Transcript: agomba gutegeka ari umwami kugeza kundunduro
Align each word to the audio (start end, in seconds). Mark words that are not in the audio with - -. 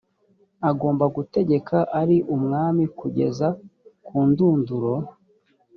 agomba 0.69 1.05
gutegeka 1.15 1.77
ari 2.01 2.17
umwami 2.35 2.83
kugeza 2.99 3.47
kundunduro 4.05 4.93